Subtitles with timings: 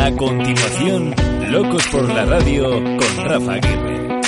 [0.00, 1.14] A continuación,
[1.50, 4.20] Locos por la Radio con Rafa Aguirre.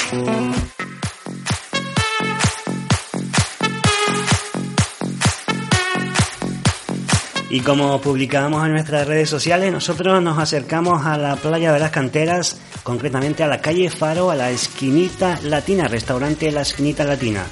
[7.48, 11.91] Y como publicamos en nuestras redes sociales, nosotros nos acercamos a la playa de las
[11.91, 17.47] canteras, concretamente a la calle Faro, a la esquinita latina, restaurante La Esquinita Latina.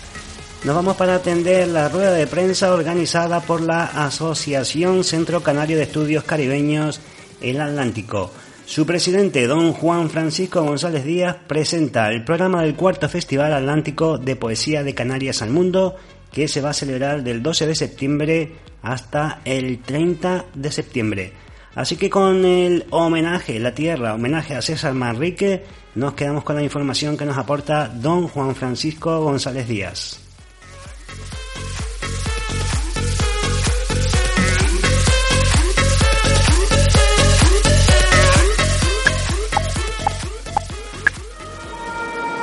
[0.64, 5.84] Nos vamos para atender la rueda de prensa organizada por la Asociación Centro Canario de
[5.84, 7.00] Estudios Caribeños
[7.40, 8.30] El Atlántico.
[8.66, 14.36] Su presidente, don Juan Francisco González Díaz, presenta el programa del cuarto Festival Atlántico de
[14.36, 15.96] Poesía de Canarias al Mundo,
[16.32, 21.32] que se va a celebrar del 12 de septiembre hasta el 30 de septiembre.
[21.74, 26.62] Así que con el homenaje, la tierra, homenaje a César Manrique, nos quedamos con la
[26.62, 30.29] información que nos aporta don Juan Francisco González Díaz.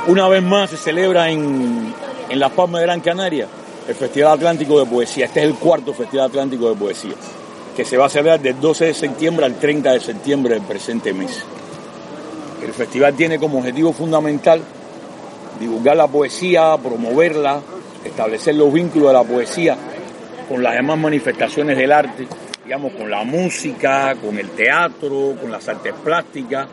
[0.08, 1.92] Una vez más se celebra en,
[2.30, 3.46] en Las Palmas de Gran Canaria
[3.86, 5.26] el Festival Atlántico de Poesía.
[5.26, 7.12] Este es el cuarto Festival Atlántico de Poesía,
[7.76, 11.12] que se va a celebrar del 12 de septiembre al 30 de septiembre del presente
[11.12, 11.44] mes.
[12.64, 14.62] El festival tiene como objetivo fundamental
[15.60, 17.60] divulgar la poesía, promoverla,
[18.02, 19.76] establecer los vínculos de la poesía
[20.48, 22.26] con las demás manifestaciones del arte,
[22.64, 26.66] digamos, con la música, con el teatro, con las artes plásticas,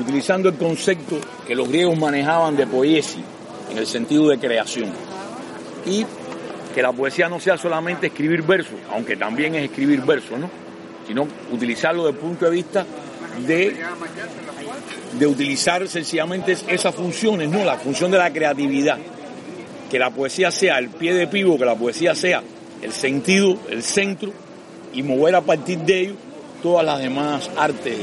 [0.00, 3.24] utilizando el concepto que los griegos manejaban de poesía,
[3.70, 4.90] en el sentido de creación.
[5.86, 6.04] Y
[6.74, 10.50] que la poesía no sea solamente escribir versos, aunque también es escribir versos, ¿no?
[11.06, 12.86] Sino utilizarlo desde el punto de vista
[13.46, 13.76] de,
[15.18, 17.64] de utilizar sencillamente esas funciones, ¿no?
[17.64, 18.98] La función de la creatividad.
[19.90, 22.42] Que la poesía sea el pie de pivo, que la poesía sea
[22.80, 24.32] el sentido, el centro,
[24.94, 26.14] y mover a partir de ello
[26.62, 27.96] todas las demás artes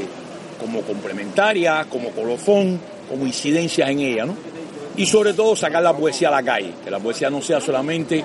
[0.59, 4.35] como complementarias, como colofón, como incidencias en ella, ¿no?
[4.97, 8.23] Y sobre todo sacar la poesía a la calle, que la poesía no sea solamente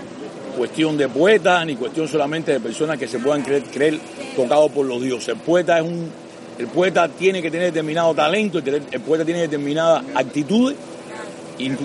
[0.56, 3.98] cuestión de poetas, ni cuestión solamente de personas que se puedan creer, creer
[4.36, 5.28] tocados por los dioses.
[5.28, 6.10] El poeta es un,
[6.58, 10.76] el poeta tiene que tener determinado talento, el, poeta tiene determinadas actitudes,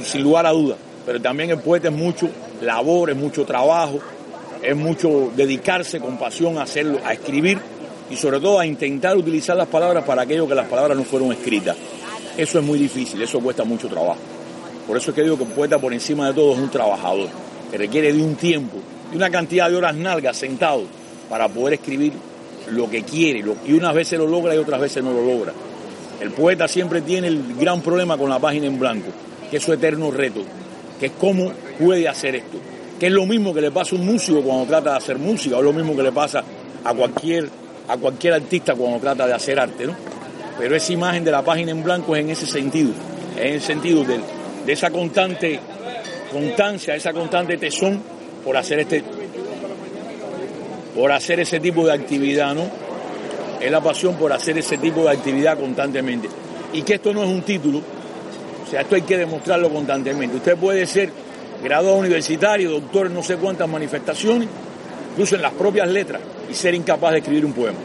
[0.03, 0.77] sin lugar a dudas.
[1.05, 2.29] Pero también el poeta es mucho
[2.61, 3.99] labor, es mucho trabajo,
[4.61, 7.59] es mucho dedicarse con pasión a hacerlo, a escribir
[8.09, 11.31] y sobre todo a intentar utilizar las palabras para aquello que las palabras no fueron
[11.31, 11.75] escritas.
[12.37, 14.19] Eso es muy difícil, eso cuesta mucho trabajo.
[14.87, 17.29] Por eso es que digo que un poeta por encima de todo es un trabajador,
[17.69, 18.77] que requiere de un tiempo,
[19.11, 20.83] de una cantidad de horas nalgas sentado
[21.29, 22.13] para poder escribir
[22.71, 25.53] lo que quiere, y unas veces lo logra y otras veces no lo logra.
[26.19, 29.09] El poeta siempre tiene el gran problema con la página en blanco,
[29.49, 30.41] que es su eterno reto,
[30.99, 32.57] que es cómo puede hacer esto,
[32.99, 35.57] que es lo mismo que le pasa a un músico cuando trata de hacer música,
[35.57, 36.43] o lo mismo que le pasa
[36.83, 37.49] a cualquier
[37.89, 39.95] a cualquier artista cuando trata de hacer arte, ¿no?
[40.57, 42.91] Pero esa imagen de la página en blanco es en ese sentido,
[43.35, 44.19] es en el sentido de,
[44.71, 45.59] esa constante
[46.31, 47.99] constancia, esa constante tesón
[48.45, 49.03] por hacer este,
[50.95, 52.69] por hacer ese tipo de actividad, ¿no?
[53.59, 56.29] Es la pasión por hacer ese tipo de actividad constantemente.
[56.73, 60.37] Y que esto no es un título, o sea, esto hay que demostrarlo constantemente.
[60.37, 61.09] Usted puede ser
[61.63, 64.47] graduado universitario, doctor no sé cuántas manifestaciones,
[65.19, 67.77] incluso en las propias letras, y ser incapaz de escribir un poema.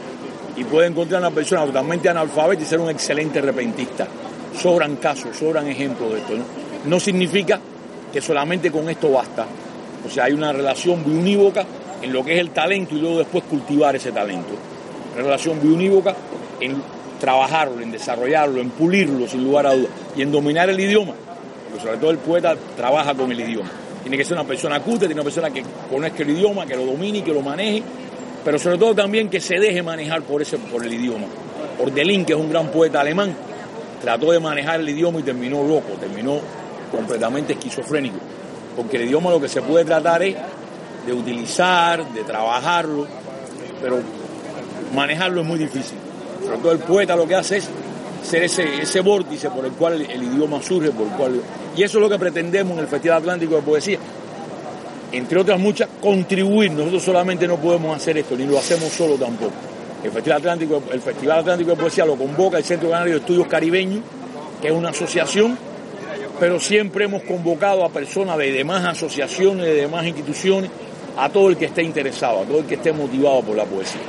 [0.56, 4.06] Y puede encontrar a una persona totalmente analfabeta y ser un excelente repentista.
[4.56, 6.34] Sobran casos, sobran ejemplos de esto.
[6.84, 7.00] ¿no?
[7.00, 7.58] significa
[8.12, 9.46] que solamente con esto basta.
[10.06, 11.66] O sea, hay una relación biunívoca
[12.02, 14.54] en lo que es el talento y luego después cultivar ese talento.
[15.14, 16.14] Una relación biunívoca
[16.60, 16.80] en
[17.18, 21.14] trabajarlo, en desarrollarlo, en pulirlo, sin lugar a dudas, y en dominar el idioma.
[21.64, 23.83] Porque sobre todo el poeta trabaja con el idioma.
[24.04, 26.84] Tiene que ser una persona culta, tiene una persona que conozca el idioma, que lo
[26.84, 27.82] domine y que lo maneje,
[28.44, 31.26] pero sobre todo también que se deje manejar por, ese, por el idioma.
[31.80, 33.34] Ordelín, que es un gran poeta alemán,
[34.02, 36.38] trató de manejar el idioma y terminó loco, terminó
[36.92, 38.18] completamente esquizofrénico,
[38.76, 40.36] porque el idioma lo que se puede tratar es
[41.06, 43.06] de utilizar, de trabajarlo,
[43.80, 44.00] pero
[44.94, 45.96] manejarlo es muy difícil.
[46.44, 47.68] Sobre todo el poeta lo que hace es
[48.24, 51.40] ser ese, vórtice por el cual el, el, idioma surge, por el cual...
[51.76, 53.98] Y eso es lo que pretendemos en el Festival Atlántico de Poesía.
[55.12, 56.72] Entre otras muchas, contribuir.
[56.72, 59.52] Nosotros solamente no podemos hacer esto, ni lo hacemos solo tampoco.
[60.02, 63.46] El Festival Atlántico, el Festival Atlántico de Poesía lo convoca el Centro Canario de Estudios
[63.46, 64.00] Caribeños,
[64.60, 65.56] que es una asociación,
[66.40, 70.70] pero siempre hemos convocado a personas de demás asociaciones, de demás instituciones,
[71.16, 74.00] a todo el que esté interesado, a todo el que esté motivado por la poesía.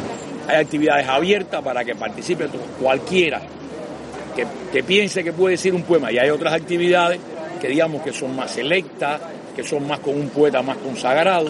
[0.47, 2.47] Hay actividades abiertas para que participe
[2.81, 3.41] cualquiera
[4.71, 7.19] que, piense que puede decir un poema y hay otras actividades
[7.61, 9.21] que digamos que son más selectas,
[9.55, 11.49] que son más con un poeta más consagrado.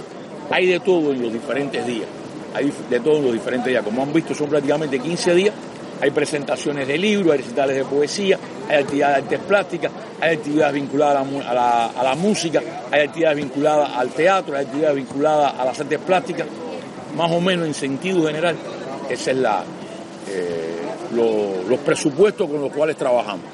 [0.52, 2.08] Hay de todo en los diferentes días,
[2.54, 3.84] hay de todo en los diferentes días.
[3.84, 5.54] Como han visto, son prácticamente 15 días.
[6.02, 8.38] Hay presentaciones de libros, hay recitales de poesía,
[8.70, 12.62] hay actividades de artes plásticas, hay actividades vinculadas a la, a la- a la música,
[12.92, 16.48] hay actividades vinculadas al teatro, hay actividades vinculadas a las artes plásticas,
[17.16, 18.56] más o menos en sentido general.
[19.10, 19.64] Esa es la,
[20.30, 20.75] eh,
[21.16, 23.46] lo- los presupuestos con los cuales trabajamos.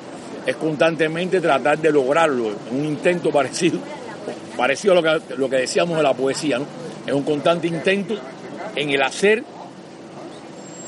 [0.46, 3.80] Es constantemente tratar de lograrlo, un intento parecido,
[4.58, 6.66] parecido a lo que, lo que decíamos de la poesía, ¿no?
[7.06, 8.16] Es un constante intento
[8.76, 9.44] en el hacer,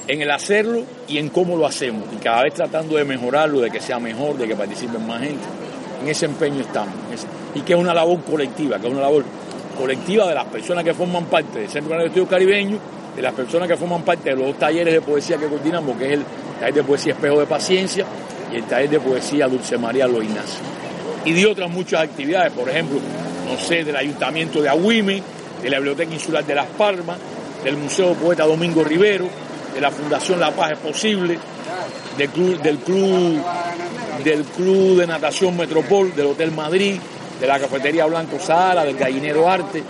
[0.07, 2.03] en el hacerlo y en cómo lo hacemos.
[2.13, 5.43] Y cada vez tratando de mejorarlo, de que sea mejor, de que participen más gente.
[6.01, 6.93] En ese empeño estamos.
[7.55, 9.23] y que es una labor colectiva, que es una labor
[9.77, 12.79] colectiva de las personas que forman parte del Centro de Estudios Caribeños,
[13.15, 16.13] de las personas que forman parte de los talleres de poesía que coordinamos, que es
[16.13, 16.23] el
[16.63, 18.05] taller de poesía Espejo de Paciencia
[18.51, 20.61] y el taller de poesía Dulce María Lo Ignacio.
[21.25, 22.99] Y de otras muchas actividades, por ejemplo,
[23.45, 25.21] no sé, del Ayuntamiento de Agüime,
[25.61, 27.17] de la Biblioteca Insular de Las Palmas,
[27.65, 29.27] del Museo Poeta Domingo Rivero,
[29.73, 31.37] de la Fundación La Paz es Posible,
[32.17, 33.41] del club, del club,
[34.23, 36.95] del club de natación Metropol, del Hotel Madrid,
[37.41, 39.83] de la Cafetería Blanco Sahara, del Gallinero Arte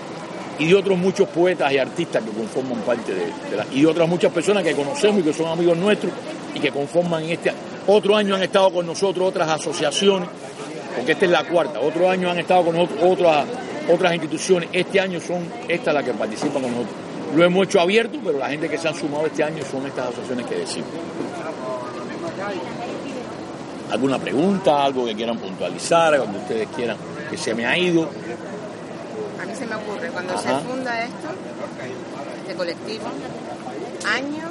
[0.57, 3.87] y de otros muchos poetas y artistas que conforman parte de, de la, y de
[3.87, 6.11] otras muchas personas que conocemos y que son amigos nuestros
[6.53, 7.51] y que conforman este
[7.87, 10.29] otro año han estado con nosotros otras asociaciones
[10.95, 13.45] porque esta es la cuarta otro año han estado con nosotros otras
[13.91, 16.95] otras instituciones este año son estas las que participan con nosotros.
[17.35, 20.07] Lo hemos hecho abierto pero la gente que se han sumado este año son estas
[20.07, 20.89] asociaciones que decimos.
[23.91, 26.97] Alguna pregunta algo que quieran puntualizar algo que ustedes quieran
[27.29, 28.03] que se me ha ido
[29.41, 30.41] A mí se me ocurre, cuando Ajá.
[30.41, 31.27] se funda esto,
[32.41, 33.05] este colectivo,
[34.05, 34.43] año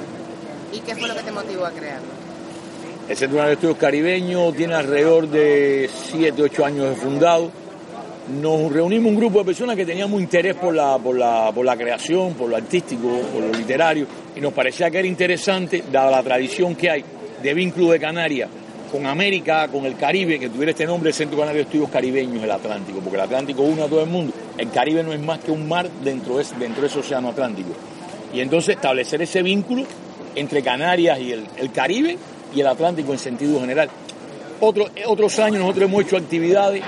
[0.73, 2.07] y qué fue lo que te motivó a crearlo.
[3.07, 7.51] El Centro de Estudios Caribeños tiene alrededor de 7, 8 años de fundado.
[8.41, 11.75] Nos reunimos un grupo de personas que teníamos interés por la, por, la, por la
[11.75, 16.23] creación, por lo artístico, por lo literario, y nos parecía que era interesante, dada la
[16.23, 17.03] tradición que hay
[17.41, 18.49] de vínculo de Canarias
[18.89, 22.43] con América, con el Caribe, que tuviera este nombre, el Centro Canario de Estudios Caribeños,
[22.43, 24.31] el Atlántico, porque el Atlántico une a todo el mundo.
[24.55, 27.71] El Caribe no es más que un mar dentro de, dentro de ese océano Atlántico.
[28.31, 29.83] Y entonces establecer ese vínculo
[30.35, 32.17] entre Canarias y el, Caribe
[32.55, 33.89] y el Atlántico en sentido general.
[34.59, 36.81] Otro- otros años nosotros hemos hecho actividades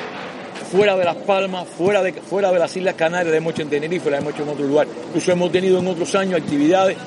[0.71, 3.69] fuera de Las Palmas, fuera de, fuera de las Islas Canarias, la hemos hecho en
[3.69, 4.88] Tenerife, la hemos hecho en otro lugar.
[5.09, 6.97] Incluso hemos tenido en otros años actividades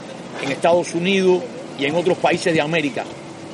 [0.43, 1.43] en Estados Unidos
[1.79, 3.05] y en otros países de América,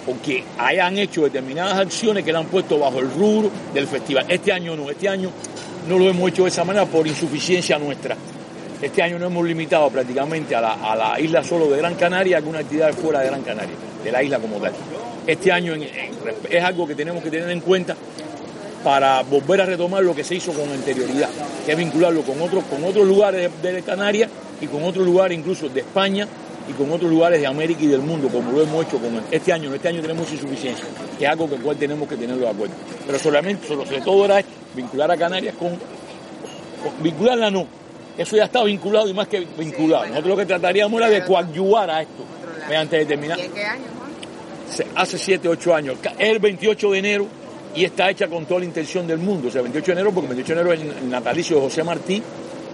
[0.04, 4.26] porque hayan hecho determinadas acciones que la han puesto bajo el rubro del festival.
[4.28, 5.30] Este año no, este año
[5.88, 8.16] no lo hemos hecho de esa manera por insuficiencia nuestra.
[8.84, 12.36] Este año no hemos limitado prácticamente a la, a la isla solo de Gran Canaria,
[12.36, 14.72] alguna actividad fuera de Gran Canaria, de la isla como tal.
[15.26, 17.96] Este año es algo que tenemos que tener en cuenta
[18.84, 21.30] para volver a retomar lo que se hizo con anterioridad,
[21.64, 24.28] que es vincularlo con otros, con otros lugares de, Canarias
[24.60, 26.28] y con otros lugares incluso de España
[26.68, 29.50] y con otros lugares de América y del mundo, como lo hemos hecho con este
[29.50, 29.74] año.
[29.74, 30.84] Este año tenemos insuficiencia,
[31.18, 32.74] que es algo con el cual tenemos que tenerlo de acuerdo.
[33.06, 34.42] Pero solamente, sobre todo era
[34.76, 35.78] vincular a Canarias con-
[37.02, 37.66] vincularla no,
[38.16, 40.06] eso ya está vinculado y más que vinculado.
[40.06, 42.24] Nosotros lo que trataríamos era de coadyuvar a esto
[42.68, 44.88] mediante determinadas ¿Y en qué año, Juan?
[44.96, 45.96] hace 7, 8 años.
[46.18, 47.26] Es el 28 de enero
[47.74, 49.48] y está hecha con toda la intención del mundo.
[49.48, 51.62] O sea, el 28 de enero, porque el 28 de enero es el natalicio de
[51.62, 52.22] José Martí.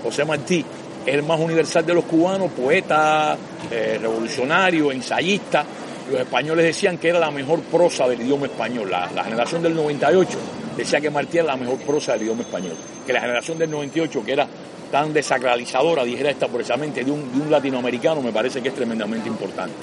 [0.03, 0.65] José Martí
[1.07, 3.37] es el más universal de los cubanos, poeta,
[3.71, 5.65] eh, revolucionario, ensayista.
[6.11, 8.91] Los españoles decían que era la mejor prosa del idioma español.
[8.91, 10.39] La, la generación del 98
[10.77, 12.75] decía que Martí era la mejor prosa del idioma español.
[13.07, 14.47] Que la generación del 98, que era
[14.91, 19.29] tan desacralizadora, dijera esta precisamente, de un, de un latinoamericano, me parece que es tremendamente
[19.29, 19.75] importante.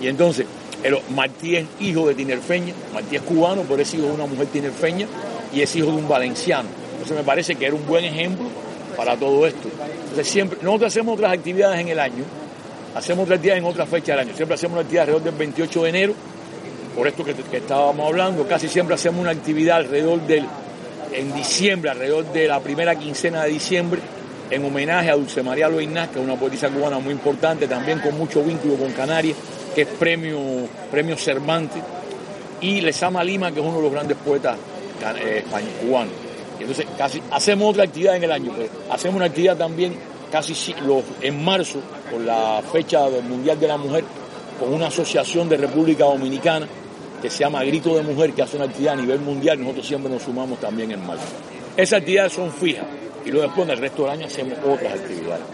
[0.00, 0.46] Y entonces,
[1.14, 5.06] Martí es hijo de tinerfeña, Martí es cubano, pero es hijo de una mujer tinerfeña
[5.54, 6.68] y es hijo de un valenciano.
[6.92, 8.46] Entonces me parece que era un buen ejemplo
[8.96, 9.68] para todo esto.
[10.02, 12.24] Entonces siempre, nosotros hacemos otras actividades en el año,
[12.94, 14.36] hacemos otras actividades en otras fechas del año.
[14.36, 16.14] Siempre hacemos una actividad alrededor del 28 de enero,
[16.96, 20.44] por esto que estábamos hablando, casi siempre hacemos una actividad alrededor del,
[21.12, 24.00] en diciembre, alrededor de la primera quincena de diciembre,
[24.52, 28.42] en homenaje a Dulce María que es una poetisa cubana muy importante, también con mucho
[28.42, 29.36] vínculo con Canarias,
[29.74, 30.38] que es premio,
[30.90, 31.82] premio Cervantes,
[32.60, 34.56] y Lezama Lima, que es uno de los grandes poetas
[35.20, 35.42] eh,
[35.80, 36.12] cubanos.
[36.60, 39.94] Entonces casi hacemos otra actividad en el año, pero hacemos una actividad también
[40.30, 41.80] casi si- los- en marzo,
[42.10, 44.04] por la fecha del Mundial de la Mujer,
[44.60, 46.68] con una asociación de República Dominicana,
[47.20, 50.12] que se llama Grito de Mujer, que hace una actividad a nivel mundial, nosotros siempre
[50.12, 51.24] nos sumamos también en marzo.
[51.76, 52.84] Esas actividades son fijas
[53.24, 55.44] y luego después en el resto del año hacemos otras actividades.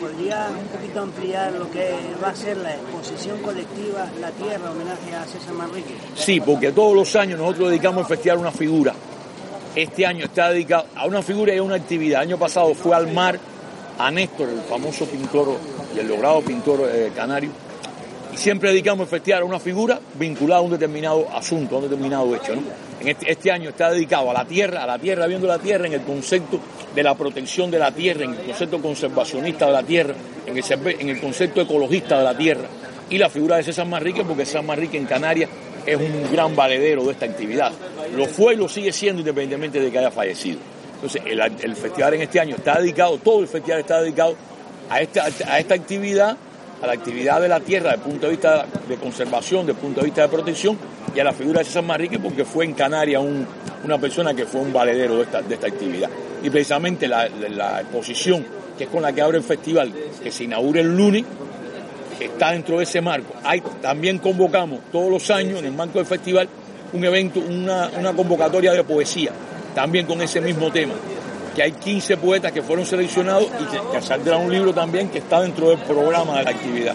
[0.00, 1.90] ¿Podría un poquito ampliar lo que
[2.22, 5.94] va a ser la exposición colectiva La Tierra, homenaje a César Manrique?
[6.14, 8.94] Sí, porque todos los años nosotros dedicamos al festival una figura.
[9.74, 12.22] Este año está dedicado a una figura y a una actividad.
[12.22, 13.38] El año pasado fue al mar
[13.98, 15.56] a Néstor, el famoso pintor
[15.94, 17.50] y el logrado pintor eh, canario.
[18.36, 22.36] Siempre dedicamos el festival a una figura vinculada a un determinado asunto, a un determinado
[22.36, 22.52] hecho.
[23.00, 25.86] En este, este año está dedicado a la tierra, a la tierra, viendo la tierra
[25.86, 26.60] en el concepto
[26.94, 30.14] de la protección de la tierra, en el concepto conservacionista de la tierra,
[30.46, 32.66] en el, concepto ecologista de la tierra.
[33.08, 35.48] Y la figura de César Manrique, porque César Manrique en Canarias
[35.86, 37.72] es un gran valedero de esta actividad.
[38.14, 40.58] Lo fue y lo sigue siendo independientemente de que haya fallecido.
[40.96, 44.36] Entonces, el, festival en este año está dedicado, todo el festival está dedicado
[44.90, 46.36] a esta actividad,
[46.82, 49.84] a la actividad de la tierra desde el punto de vista de conservación, desde el
[49.84, 50.76] punto de vista de protección,
[51.14, 53.46] y a la figura de César Manrique porque fue en Canarias un-
[53.84, 56.10] una persona que fue un valedero de esta, de esta actividad.
[56.42, 58.44] Y precisamente la, la- la exposición,
[58.76, 59.92] que es con la que abre el festival,
[60.22, 61.24] que se inaugura el lunes,
[62.20, 63.34] está dentro de ese marco.
[63.44, 66.48] Hay, también convocamos todos los años, en el marco del festival,
[66.92, 69.30] un evento, una, una convocatoria de poesía,
[69.74, 70.94] también con ese mismo tema,
[71.56, 75.18] que hay 15 poetas que fueron seleccionados y que, que saldrá un libro también que
[75.18, 76.94] está dentro del programa de la actividad.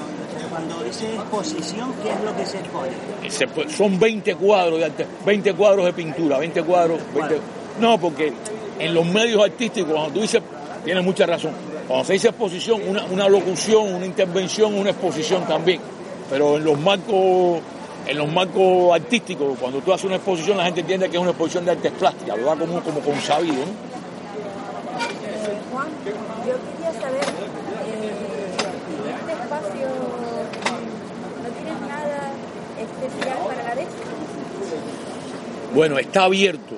[0.52, 3.70] Cuando dice exposición, ¿qué es lo que se expone?
[3.76, 7.40] Son 20 cuadros de arte, 20 cuadros de pintura, 20 cuadros, 20
[7.80, 8.32] no, porque
[8.78, 10.44] en los medios artísticos, cuando tú dices,
[10.86, 11.54] tienes mucha razón,
[11.88, 15.82] cuando se dice exposición, una, una locución, una intervención, una exposición también,
[16.30, 17.62] pero en los marcos,
[18.06, 21.32] en los marcos artísticos, cuando tú haces una exposición, la gente entiende que es una
[21.32, 24.01] exposición de artes plásticas, lo da como, como consabido, ¿no?
[25.86, 28.12] Yo quería saber, eh,
[29.20, 29.88] este espacio
[31.42, 32.34] no tienes nada
[32.80, 33.88] especial para la vez.
[35.74, 36.76] Bueno, está abierto,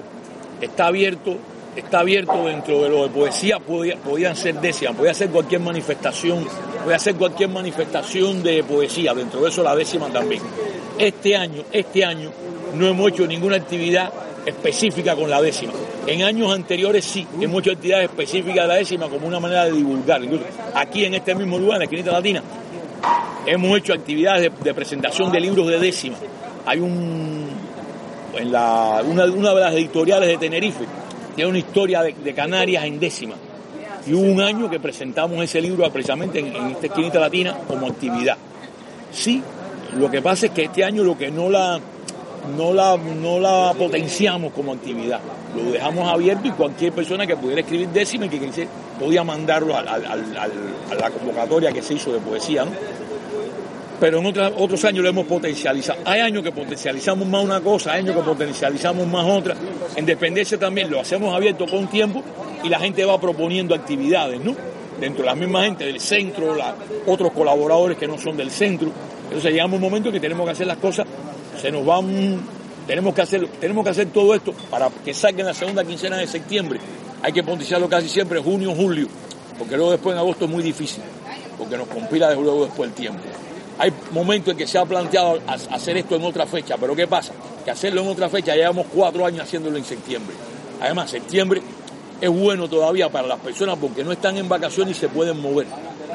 [0.61, 1.35] está abierto,
[1.75, 6.45] está abierto dentro de lo de poesía, podía- podían ser décimas, podía ser cualquier manifestación,
[6.83, 10.41] podía ser cualquier manifestación de poesía, dentro de eso la décima también.
[10.97, 12.29] Este año, este año,
[12.75, 14.11] no hemos hecho ninguna actividad
[14.45, 15.73] específica con la décima.
[16.05, 19.71] En años anteriores sí, hemos hecho actividades específicas de la décima como una manera de
[19.71, 20.23] divulgar.
[20.23, 22.43] Incluso aquí en este mismo lugar, en la esquinita latina,
[23.45, 26.15] hemos hecho actividades de, presentación de libros de décima.
[26.65, 27.47] Hay un
[28.37, 30.85] en la, una, una de las editoriales de Tenerife,
[31.35, 33.35] tiene una historia de, de Canarias en décima.
[34.05, 37.87] Y hubo un año que presentamos ese libro precisamente en, en esta esquinita latina como
[37.87, 38.37] actividad.
[39.11, 39.41] Sí,
[39.97, 41.79] lo que pasa es que este año lo que no la,
[42.57, 45.19] no la, no la potenciamos como actividad.
[45.55, 48.69] Lo dejamos abierto y cualquier persona que pudiera escribir décima y que quisiera,
[48.99, 52.65] podía mandarlo a la convocatoria que se hizo de poesía.
[52.65, 52.71] ¿no?
[54.03, 55.99] pero en otros años lo hemos potencializado.
[56.03, 59.55] Hay años que potencializamos más una cosa, hay años que potencializamos más otra.
[59.95, 62.21] En dependencia también lo hacemos abierto con tiempo
[62.65, 64.57] y la gente va proponiendo actividades, ¿no?
[64.99, 66.53] Dentro de la misma gente del centro,
[67.07, 68.89] otros colaboradores que no son del centro.
[69.23, 71.07] Entonces llegamos a un momento que tenemos que hacer las cosas,
[71.61, 72.39] se nos van,
[72.87, 76.17] tenemos que hacer, tenemos que hacer todo esto para que salga en la segunda quincena
[76.17, 76.79] de septiembre.
[77.21, 79.07] Hay que potenciarlo casi siempre junio, julio,
[79.57, 81.03] porque luego después en agosto es muy difícil,
[81.57, 83.21] porque nos compila luego después el tiempo.
[83.79, 87.07] Hay momentos en que se ha planteado ha- hacer esto en otra fecha, pero ¿qué
[87.07, 87.33] pasa?
[87.63, 90.35] Que hacerlo en otra fecha, llevamos cuatro años haciéndolo en septiembre.
[90.81, 91.61] Además, septiembre
[92.19, 95.65] es bueno todavía para las personas porque no están en vacaciones y se pueden mover.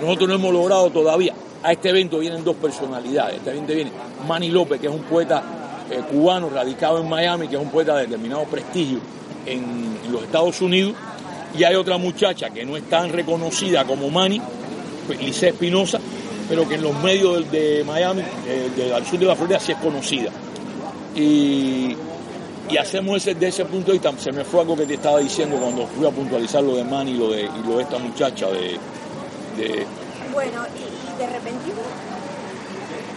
[0.00, 1.35] Nosotros no hemos logrado todavía.
[1.62, 3.36] A este evento vienen dos personalidades.
[3.36, 3.90] Este evento viene
[4.26, 5.42] Manny López, que es un poeta
[5.90, 9.00] eh, cubano radicado en Miami, que es un poeta de determinado prestigio
[9.46, 10.94] en, los Estados Unidos.
[11.56, 14.40] Y hay otra muchacha que no es tan reconocida como Manny,
[15.06, 15.98] pues, Lice Espinosa,
[16.48, 19.72] pero que en los medios de, Miami, eh, de- al sur de la Florida, sí
[19.72, 20.30] es conocida.
[21.14, 21.96] Y,
[22.78, 25.56] hacemos ese, de ese punto de vista, se me fue algo que te estaba diciendo
[25.56, 28.78] cuando fui a puntualizar lo de Manny y lo de, esta muchacha de,
[29.56, 29.86] de,
[30.32, 31.82] Bueno, y de repentismo,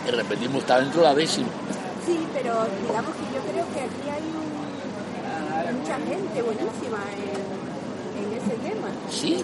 [0.05, 1.47] que repetimos, está dentro de la décima.
[2.05, 2.53] sí, pero
[2.87, 8.87] digamos que yo creo que aquí hay un- mucha gente buenísima en, en ese tema.
[9.09, 9.33] Sí.
[9.35, 9.43] Y,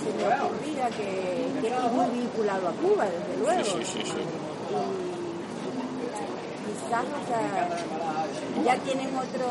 [0.00, 3.64] se me ocurría que, que es muy vinculado a Cuba, desde luego.
[3.64, 4.22] Sí, sí, sí, sí.
[6.60, 7.68] Y quizás, o sea,
[8.64, 9.50] ya tienen otros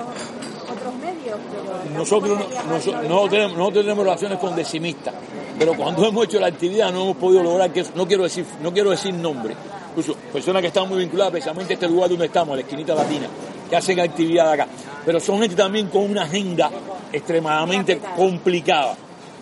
[0.71, 5.13] otros medios, pero Nosotros, no, no tenemos, nosotros tenemos relaciones con decimistas,
[5.57, 8.71] pero cuando hemos hecho la actividad no hemos podido lograr que, no quiero decir, no
[8.71, 9.55] quiero decir nombre,
[9.89, 12.93] incluso personas que están muy vinculadas precisamente a este lugar donde estamos, a la esquinita
[12.95, 13.27] latina,
[13.69, 14.67] que hacen actividad acá,
[15.05, 16.69] pero son gente también con una agenda
[17.11, 18.95] extremadamente complicada.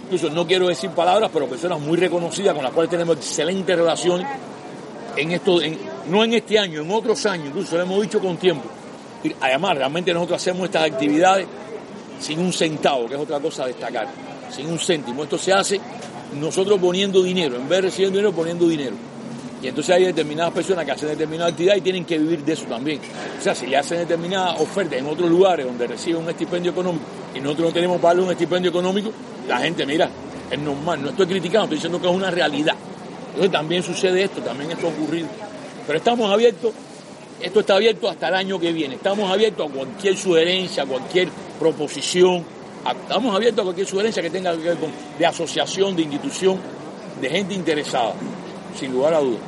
[0.05, 4.25] Incluso no quiero decir palabras, pero personas muy reconocidas con las cuales tenemos excelentes relaciones
[5.17, 5.77] en esto, en-
[6.09, 8.69] no en este año, en otros años, incluso lo hemos dicho con tiempo.
[9.41, 11.47] Además, realmente nosotros hacemos estas actividades
[12.19, 14.07] sin un centavo, que es otra cosa a destacar,
[14.51, 15.23] sin un céntimo.
[15.23, 15.79] Esto se hace
[16.39, 18.95] nosotros poniendo dinero, en vez de recibir dinero, poniendo dinero.
[19.61, 22.65] Y entonces hay determinadas personas que hacen determinada actividad y tienen que vivir de eso
[22.65, 22.99] también.
[23.39, 27.05] O sea, si le hacen determinadas ofertas en otros lugares donde reciben un estipendio económico
[27.33, 29.11] y nosotros no tenemos para darle un estipendio económico,
[29.47, 30.09] la gente, mira,
[30.51, 32.75] es normal, no estoy criticando, estoy diciendo que es una realidad.
[33.29, 35.27] Entonces también sucede esto, también esto ha ocurrido.
[35.87, 36.71] Pero estamos abiertos,
[37.41, 38.95] esto está abierto hasta el año que viene.
[38.95, 41.29] Estamos abiertos a cualquier sugerencia, a cualquier
[41.59, 42.43] proposición.
[42.85, 44.89] a- estamos abiertos a cualquier sugerencia que tenga que ver con
[45.19, 46.57] de asociación, de institución,
[47.19, 48.13] de gente interesada,
[48.79, 49.41] sin lugar a dudas.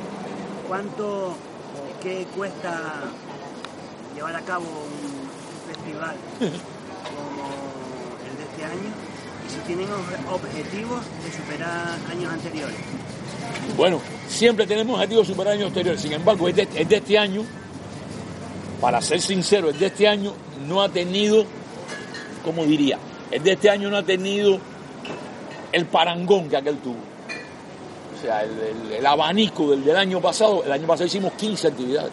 [0.68, 1.34] ¿Cuánto,
[2.02, 2.80] qué cuesta
[4.14, 7.42] llevar a cabo un festival como
[8.28, 8.90] el de este año?
[9.46, 12.76] Y si tienen ob- objetivos de superar años anteriores.
[13.76, 16.00] Bueno, siempre tenemos objetivos de superar años anteriores.
[16.02, 17.42] Sin embargo, el de, el de este año,
[18.80, 20.32] para ser sincero, el de este año
[20.66, 21.44] no ha tenido,
[22.44, 22.98] ¿cómo diría?
[23.30, 24.58] El de este año no ha tenido
[25.72, 26.96] el parangón que aquel tuvo.
[28.18, 32.12] O sea, el, abanico del, del año pasado, el año pasado hicimos 15 actividades.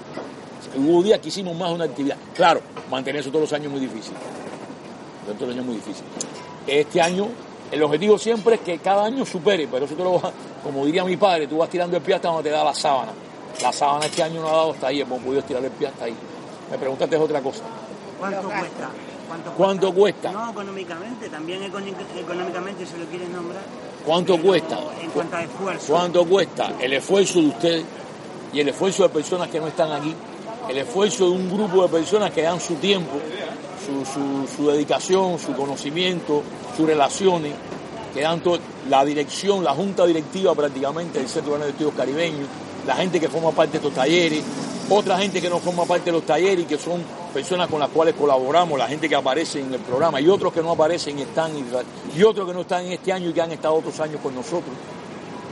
[0.75, 2.17] Hubo días que hicimos más de una actividad.
[2.35, 4.13] Claro, mantener eso todos los años es muy difícil.
[5.25, 6.05] Todos los años es muy difícil.
[6.67, 7.27] Este año,
[7.71, 10.33] el objetivo siempre es que cada año supere, pero eso te lo vas,
[10.63, 13.11] como diría mi padre, tú vas tirando el pie hasta donde te da la sábana.
[13.61, 16.15] La sábana este año no ha dado hasta ahí, hemos podido tirar el pie ahí.
[16.71, 17.63] Me preguntaste es otra cosa.
[18.19, 18.89] ¿Cuánto cuesta?
[19.27, 20.31] ¿Cuánto, ¿Cuánto cuesta?
[20.31, 23.61] No económicamente, también económic- económicamente se lo quieres nombrar.
[24.05, 24.79] ¿Cuánto Pero cuesta?
[25.01, 25.93] En cuanto a esfuerzo.
[25.93, 27.85] ¿Cuánto cuesta el esfuerzo de ustedes
[28.53, 30.15] y el esfuerzo de personas que no están aquí?
[30.69, 33.17] El esfuerzo de un grupo de personas que dan su tiempo,
[33.85, 36.41] su, su- su dedicación, su conocimiento,
[36.75, 37.53] sus relaciones,
[38.13, 38.59] que dan todo-
[38.89, 42.47] la dirección, la junta directiva prácticamente del Centro de Estudios Caribeños,
[42.85, 44.41] la gente que forma parte de estos talleres,
[44.89, 47.01] otra gente que no forma parte de los talleres y que son
[47.33, 50.61] personas con las cuales colaboramos, la gente que aparece en el programa y otros que
[50.61, 51.51] no aparecen y están
[52.15, 54.33] y, otros que no están en este año y que han estado otros años con
[54.33, 54.73] nosotros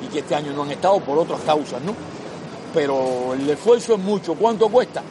[0.03, 1.93] y que este año no han estado por otras causas, ¿no?
[2.73, 4.35] Pero el esfuerzo es mucho.
[4.35, 5.01] ¿Cuánto cuesta?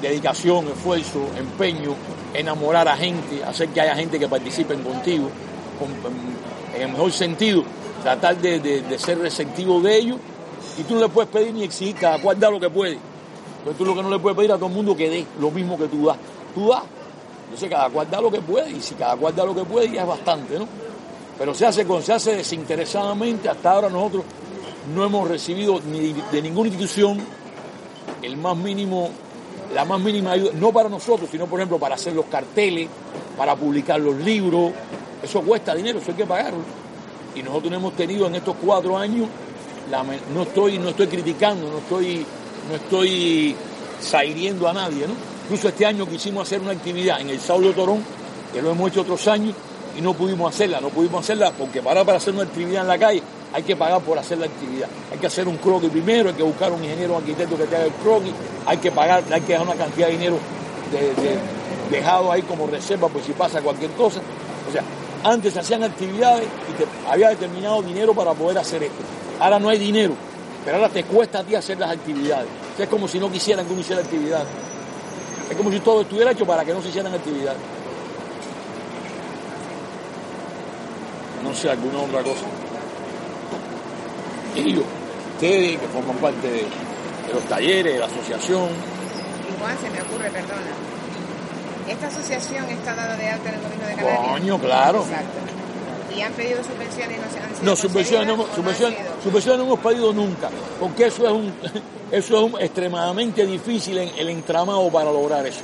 [0.00, 1.94] Dedicación, esfuerzo, empeño,
[2.32, 5.28] enamorar a gente, hacer que haya gente que participe contigo,
[5.78, 7.62] con- en el mejor sentido,
[8.02, 10.16] tratar de, de- de ser receptivo de ellos.
[10.78, 12.98] Y tú no le puedes pedir ni exigir, cada cual da lo que puede.
[13.64, 15.50] Entonces tú lo que no le puedes pedir a todo el mundo que dé lo
[15.50, 16.18] mismo que tú das.
[16.54, 16.82] Tú das.
[17.44, 19.90] Entonces cada cual da lo que puede y si cada cual da lo que puede
[19.90, 20.68] ya es bastante, ¿no?
[21.38, 23.48] Pero se hace, se hace desinteresadamente.
[23.48, 24.24] Hasta ahora nosotros
[24.94, 27.18] no hemos recibido ni de ninguna institución
[28.20, 29.08] el más mínimo,
[29.74, 32.88] la más mínima ayuda, no para nosotros, sino por ejemplo para hacer los carteles,
[33.38, 34.72] para publicar los libros.
[35.22, 36.60] Eso cuesta dinero, eso hay que pagarlo.
[37.34, 39.26] Y nosotros no hemos tenido en estos cuatro años,
[40.34, 42.24] no estoy, no estoy criticando, no estoy,
[42.68, 43.54] no estoy
[44.00, 45.14] sahiriendo a nadie, ¿no?
[45.44, 48.02] Incluso este año quisimos hacer una actividad en el Saulo Torón,
[48.52, 49.54] que lo hemos hecho otros años,
[49.96, 52.98] y no pudimos hacerla, no pudimos hacerla porque para, para hacer una actividad en la
[52.98, 53.22] calle
[53.52, 54.88] hay que pagar por hacer la actividad.
[55.12, 57.76] Hay que hacer un croquis primero, hay que buscar un ingeniero o arquitecto que te
[57.76, 58.32] haga el croquis,
[58.66, 60.38] hay que pagar, hay que dejar una cantidad de dinero
[60.90, 61.38] de- de-
[61.90, 64.20] dejado ahí como reserva por si pasa cualquier cosa.
[64.68, 64.82] O sea,
[65.22, 68.96] antes se hacían actividades y había determinado dinero para poder hacer esto.
[69.38, 70.14] Ahora no hay dinero,
[70.64, 72.48] pero ahora te cuesta a ti hacer las actividades.
[72.72, 74.48] O sea, es como si no quisieran que uno hiciera actividades.
[75.50, 77.60] Es como si todo estuviera hecho para que no se hicieran actividades.
[81.42, 82.46] No sé, alguna otra cosa.
[84.56, 84.82] Y yo,
[85.34, 88.68] ustedes que forman parte de, de los talleres, de la asociación,
[89.56, 90.72] Igual se me ocurre, perdona.
[91.88, 94.28] Esta asociación está dada de alta en el gobierno de Canarias.
[94.30, 95.02] coño, claro.
[95.02, 95.53] Exacto.
[96.16, 99.16] Y han pedido subvenciones y no se han sido No, subvenciones no, hemos- concedidas, ¿o
[99.16, 100.50] no subvenciones, hemos pedido nunca,
[100.80, 101.52] porque eso es un,
[102.12, 105.60] eso es un- extremadamente difícil en el entramado para lograr eso.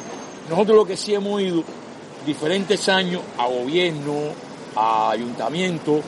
[0.48, 1.62] Nosotros lo que sí hemos ido
[2.26, 4.14] diferentes años a gobierno,
[4.76, 6.00] a ayuntamiento,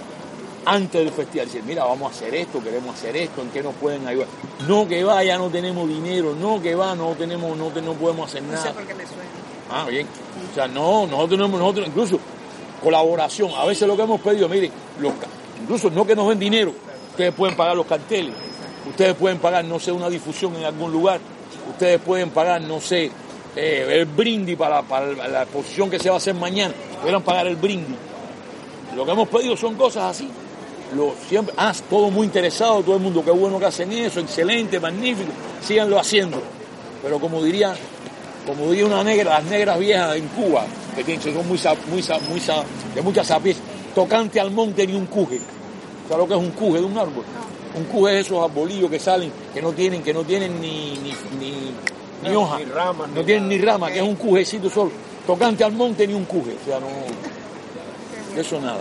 [0.64, 3.74] antes del festival, decir, mira, vamos a hacer esto, queremos hacer esto, en qué nos
[3.74, 4.28] pueden ayudar.
[4.68, 8.42] No que vaya, no tenemos dinero, no que va, no tenemos, no, no podemos hacer
[8.44, 8.62] No nada.
[8.66, 9.22] sé por qué me suena.
[9.70, 10.06] Ah, bien.
[10.50, 12.20] O sea, no, nosotros no hemos- nosotros incluso
[12.82, 13.50] colaboración.
[13.56, 15.26] A veces lo que hemos pedido, mire, los, ca-
[15.62, 16.72] incluso no que nos den dinero,
[17.10, 18.34] ustedes pueden pagar los carteles,
[18.88, 21.20] ustedes pueden pagar, no sé, una difusión en algún lugar,
[21.70, 23.10] ustedes pueden pagar, no sé,
[23.56, 27.46] eh, el brindis para, para la exposición que se va a hacer mañana, pudieran pagar
[27.46, 27.96] el brindis.
[28.96, 30.28] Lo que hemos pedido son cosas así.
[30.94, 34.78] Lo, siempre, ah, todo muy interesado, todo el mundo, qué bueno que hacen eso, excelente,
[34.78, 35.30] magnífico,
[35.62, 36.42] síganlo haciendo.
[37.02, 37.74] Pero como diría,
[38.46, 41.74] como diría una negra, las negras viejas en Cuba, que tienen, que son muy, sa-
[41.90, 43.62] muy, sa- muy sa- de mucha sapiencia,
[43.94, 45.40] tocante al monte ni un cuje.
[46.08, 47.24] ¿Sabes lo que es un cuje de un árbol?
[47.74, 51.14] Un cuje es esos arbolillos que salen, que no tienen, que no tienen ni, ni,
[51.40, 51.72] ni,
[52.28, 53.54] ni hoja, ni ramas, no ni tienen nada.
[53.56, 54.90] ni rama, que es un cujecito solo.
[55.26, 56.88] Tocante al monte ni un cuje, o sea, no,
[58.40, 58.80] eso nada.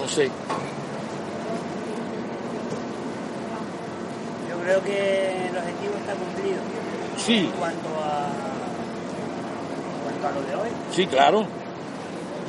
[0.00, 0.26] No sé,
[4.48, 6.60] Yo creo que el objetivo está cumplido.
[7.24, 8.28] Sí, En cuanto a,
[10.06, 11.46] en cuanto a lo de hoy, Sí, claro.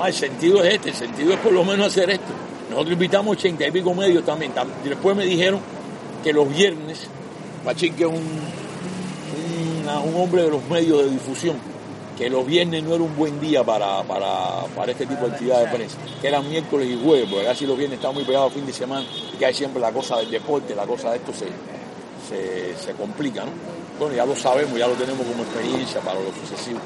[0.05, 2.33] El sentido es este, el sentido es por lo menos hacer esto.
[2.69, 4.51] Nosotros invitamos ochenta y pico medios también.
[4.55, 5.59] Tam- Después me dijeron
[6.23, 7.07] que los viernes,
[7.63, 8.23] Pachín que es un,
[9.83, 11.55] una- un hombre de los medios de difusión,
[12.17, 15.69] que los viernes no era un buen día para, para, para este tipo de actividades
[15.71, 18.65] de prensa, que eran miércoles y jueves, porque casi los viernes están muy pegados fin
[18.65, 21.45] de semana y que hay siempre la cosa del deporte, la cosa de esto se,
[22.27, 23.51] se, se complica, ¿no?
[24.01, 26.79] Bueno, ya lo sabemos, ya lo tenemos como experiencia para lo sucesivo.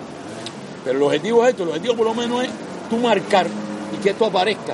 [0.84, 2.50] Pero el objetivo es esto, el objetivo por lo menos es
[2.90, 3.48] tú marcar
[3.98, 4.74] y que esto aparezca.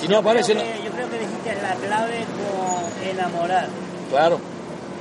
[0.00, 3.66] Si no aparece, creo que- yo creo que dijiste la clave con enamorar.
[4.08, 4.38] claro,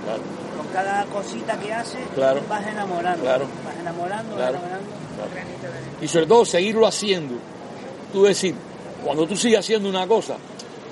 [0.03, 0.21] claro,
[0.57, 2.41] Con cada cosita que haces, Claro.
[2.49, 3.23] vas enamorando.
[3.23, 3.45] Claro.
[3.65, 4.53] Vas enamorando, Claro.
[4.53, 4.93] vas enamorando.
[6.01, 7.36] y sobre todo seguirlo haciendo.
[8.12, 8.55] Tú decir,
[9.05, 10.38] cuando tú sigues haciendo una cosa,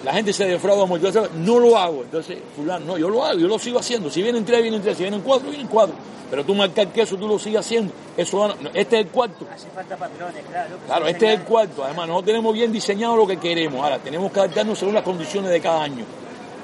[0.03, 1.07] la gente se defrauda mucho.
[1.07, 4.09] Entonces, No lo hago, entonces, fulano, no, yo lo hago, yo lo sigo haciendo.
[4.09, 5.95] Si vienen tres, vienen tres, si vienen cuatro, vienen cuatro.
[6.29, 7.91] Pero tú marcar que eso tú lo sigues haciendo.
[8.15, 9.45] Eso no, este es el cuarto.
[9.53, 10.77] Hace falta patrones, claro.
[10.85, 11.83] Claro, este es el cuarto.
[11.83, 13.83] Además, nosotros tenemos bien diseñado lo que queremos.
[13.83, 16.05] Ahora, tenemos que adaptarnos según las condiciones de cada año.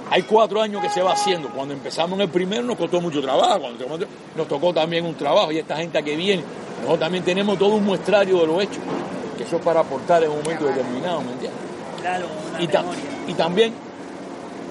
[0.10, 1.50] Hay cuatro años que se va haciendo.
[1.50, 3.60] Cuando empezamos en el primero nos costó mucho trabajo.
[3.60, 5.52] Cuando nos tocó también un trabajo.
[5.52, 6.44] Y esta gente que viene,
[6.78, 8.80] nosotros también tenemos todo un muestrario de los hechos.
[9.38, 11.67] Que eso es para aportar en un momento determinado, ¿me entiendes?
[12.02, 13.04] Claro, una Y, ta- memoria.
[13.28, 13.74] y también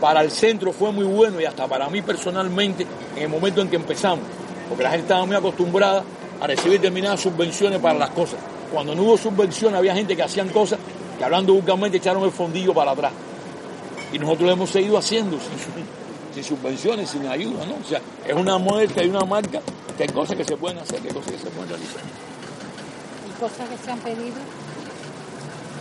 [0.00, 2.86] para el centro fue muy bueno y hasta para mí personalmente
[3.16, 4.24] en el momento en que empezamos,
[4.68, 6.04] porque la gente estaba muy acostumbrada
[6.40, 8.38] a recibir determinadas subvenciones para las cosas.
[8.72, 10.78] Cuando no hubo subvención había gente que hacían cosas
[11.18, 13.12] que hablando vulgarmente echaron el fondillo para atrás.
[14.12, 17.74] Y nosotros lo hemos seguido haciendo sin, su- sin subvenciones, sin ayuda, ¿no?
[17.82, 19.60] O sea, es una muestra y una marca
[19.96, 22.02] que hay cosas que se pueden hacer, que hay cosas que se pueden realizar.
[23.26, 24.34] y cosas que se han pedido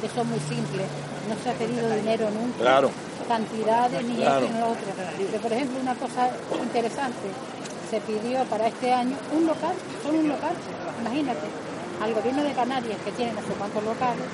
[0.01, 0.85] que son muy simples.
[1.29, 2.91] No se ha pedido dinero nunca, Claro.
[3.27, 4.45] cantidades ni Claro.
[4.45, 4.85] esto ni lo otro.
[5.31, 6.29] Pero, por ejemplo, una cosa
[6.61, 7.27] interesante,
[7.89, 10.53] se pidió para este año un local, solo un local,
[11.01, 11.47] imagínate,
[12.01, 14.25] al gobierno de Canarias, que tiene no sé cuántos locales,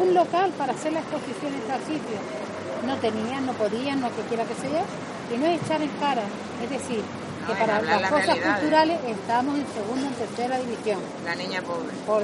[0.00, 2.16] un local para hacer la exposición en tal sitio.
[2.86, 4.82] No tenían, no podían, no que quiera que sea,
[5.32, 6.22] y no es echar en cara,
[6.64, 7.02] es decir,
[7.46, 8.52] que No, para las cosas realidades.
[8.60, 11.90] culturales estamos en segunda, en tercera división, La niña pobre.
[12.06, 12.22] por,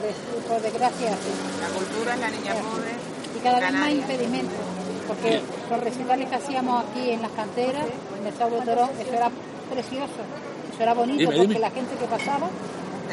[0.49, 1.33] por desgracia así.
[1.61, 2.93] La cultura es la niña pobre.
[3.39, 4.59] Y cada vez más impedimentos,
[5.07, 7.85] porque los recitales que hacíamos aquí en las canteras,
[8.19, 9.31] en el Saulo Torón, eso era
[9.73, 10.21] precioso,
[10.73, 11.59] eso era bonito, Dime, porque dime.
[11.61, 12.49] la gente que pasaba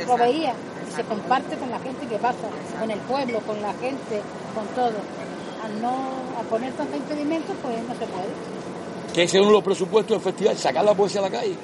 [0.08, 0.54] lo veía,
[0.90, 2.48] y se comparte con la gente que pasa,
[2.80, 4.22] con el pueblo, con la gente,
[4.54, 5.00] con todo.
[5.64, 5.96] Al no
[6.40, 9.14] a poner tantos impedimentos, pues no se puede.
[9.14, 11.56] Que ese es uno de los presupuestos del festival, sacar la poesía a la calle.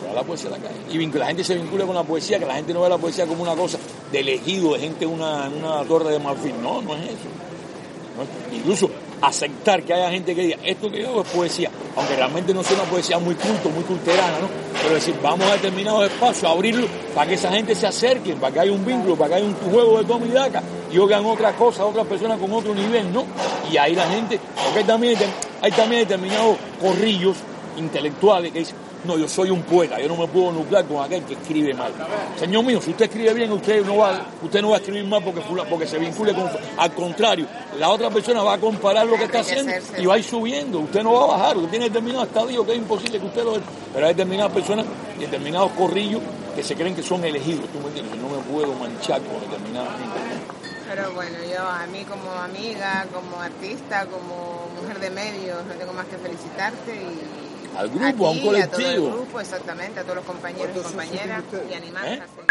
[0.00, 0.76] Llevar la poesía a la calle.
[0.90, 3.26] Y la gente se vincula con la poesía, que la gente no ve la poesía
[3.26, 3.78] como una cosa
[4.12, 6.54] de elegido, de gente en una, una torre de marfil.
[6.62, 7.47] No, no es eso.
[8.52, 12.54] Incluso aceptar que haya gente que diga, esto que yo hago es poesía, aunque realmente
[12.54, 14.48] no sea una poesía muy culto, muy culterana, ¿no?
[14.82, 18.52] Pero decir, vamos a determinados espacios a abrirlo para que esa gente se acerque, para
[18.52, 20.26] que haya un vínculo, para que haya un juego de toma
[20.90, 23.24] y oigan otras cosas, otras personas con otro nivel, ¿no?
[23.70, 25.18] Y ahí la gente, porque también,
[25.60, 27.36] hay también determinados corrillos
[27.76, 31.22] intelectuales que dicen, no, yo soy un poeta, yo no me puedo nuclear con aquel
[31.24, 31.92] que escribe mal.
[32.36, 35.22] Señor mío, si usted escribe bien, usted no va, usted no va a escribir mal
[35.22, 36.50] porque, se vincule con...
[36.76, 37.46] Al contrario,
[37.78, 40.80] la otra persona va a comparar lo que está haciendo y va a ir subiendo.
[40.80, 43.52] Usted no va a bajar, usted tiene determinado estadio que es imposible que usted lo...
[43.92, 44.86] Pero hay determinadas personas
[45.18, 46.22] determinados corrillos
[46.54, 48.14] que se creen que son elegidos, ¿tú me entiendes?
[48.14, 50.18] Que no me puedo manchar con determinadas gente.
[50.88, 55.92] Pero bueno, yo a mí como amiga, como artista, como mujer de medios, no tengo
[55.92, 59.10] más que felicitarte y Al grupo, a un ti, todo el colectivo.
[59.12, 62.22] grupo, exactamente, a todos los compañeros y compañeras y animarnos ¿Eh?
[62.22, 62.44] a seguir.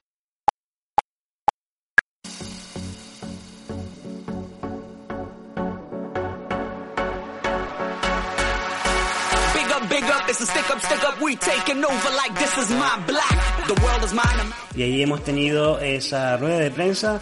[9.53, 11.19] Big up, big up, it's a stick up, stick up.
[11.21, 13.35] We taking over like this is my black.
[13.67, 14.51] The world is mine.
[14.75, 17.21] Y ahí hemos tenido esa rueda de prensa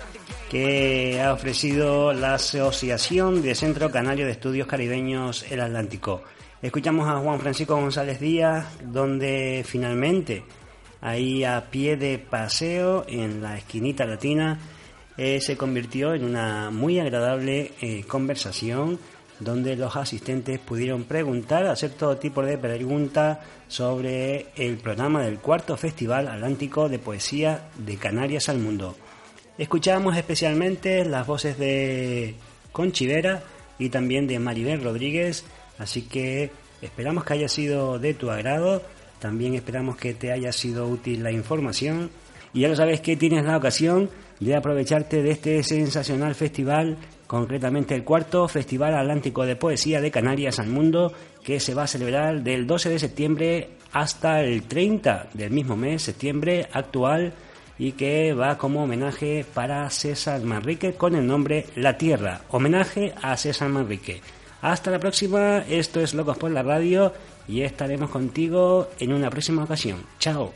[0.50, 6.22] que ha ofrecido la Asociación de Centro Canario de Estudios Caribeños El Atlántico.
[6.65, 10.43] Escuchamos a Juan Francisco González Díaz, donde finalmente,
[10.99, 14.58] ahí a pie de paseo en la esquinita latina,
[15.15, 18.97] eh, se convirtió en una muy agradable eh, conversación
[19.39, 25.78] donde los asistentes pudieron preguntar, hacer todo tipo de preguntas sobre el programa del cuarto
[25.78, 28.95] Festival Atlántico de Poesía de Canarias al Mundo.
[29.60, 32.34] Escuchamos especialmente las voces de
[32.71, 33.43] Conchivera,
[33.78, 35.43] y también de Maribel Rodríguez.
[35.78, 38.82] Así que esperamos que haya sido de tu agrado.
[39.20, 42.10] También esperamos que te haya sido útil la información.
[42.54, 44.10] Y ya lo sabes que tienes la ocasión
[44.40, 50.60] de aprovecharte de este sensacional festival, concretamente el cuarto Festival Atlántico de Poesía de Canarias
[50.60, 55.52] al Mundo, que se va a celebrar del 12 de septiembre hasta el 30 del
[55.52, 57.34] mismo mes, septiembre actual,
[57.78, 63.36] y que va como homenaje para César Manrique con el nombre La Tierra, homenaje a
[63.36, 64.22] César Manrique.
[64.65, 67.13] Hasta la próxima, esto es Locos por la Radio
[67.47, 70.04] y estaremos contigo en una próxima ocasión.
[70.17, 70.54] Chao.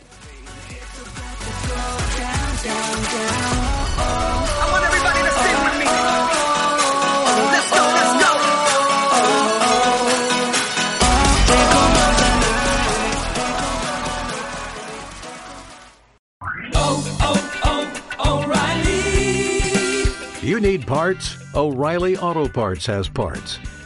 [20.41, 21.37] You need parts?
[21.53, 23.59] O'Reilly Auto Parts has parts.